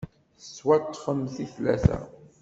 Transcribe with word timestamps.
Ttwaṭṭfent 0.43 1.35
i 1.45 1.47
tlata. 1.55 1.99